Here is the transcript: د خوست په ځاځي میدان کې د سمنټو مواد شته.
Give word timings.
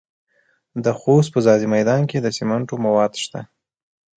د 0.83 0.85
خوست 0.99 1.29
په 1.33 1.39
ځاځي 1.45 1.67
میدان 1.75 2.01
کې 2.09 2.17
د 2.21 2.27
سمنټو 2.37 2.75
مواد 2.85 3.11
شته. 3.23 3.41